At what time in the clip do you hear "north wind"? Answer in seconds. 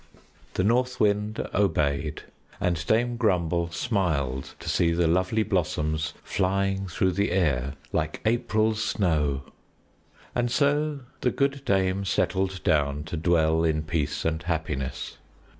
0.63-1.47